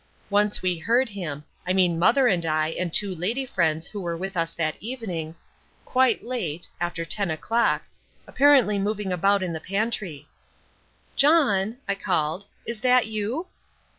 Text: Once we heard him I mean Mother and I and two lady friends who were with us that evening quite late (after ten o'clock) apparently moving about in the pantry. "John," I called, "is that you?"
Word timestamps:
Once 0.31 0.63
we 0.63 0.79
heard 0.79 1.09
him 1.09 1.43
I 1.67 1.73
mean 1.73 1.99
Mother 1.99 2.27
and 2.27 2.43
I 2.43 2.69
and 2.69 2.91
two 2.91 3.13
lady 3.13 3.45
friends 3.45 3.85
who 3.87 4.01
were 4.01 4.17
with 4.17 4.35
us 4.35 4.51
that 4.53 4.75
evening 4.81 5.35
quite 5.85 6.23
late 6.23 6.67
(after 6.79 7.05
ten 7.05 7.29
o'clock) 7.29 7.83
apparently 8.25 8.79
moving 8.79 9.11
about 9.13 9.43
in 9.43 9.53
the 9.53 9.59
pantry. 9.59 10.27
"John," 11.15 11.77
I 11.87 11.93
called, 11.93 12.47
"is 12.65 12.81
that 12.81 13.05
you?" 13.05 13.45